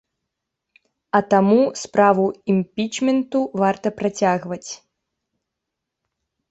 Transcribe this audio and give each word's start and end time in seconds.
А 1.19 1.21
таму 1.33 1.59
справу 1.83 2.25
імпічменту 2.55 3.39
варта 3.63 3.87
працягваць. 4.01 4.69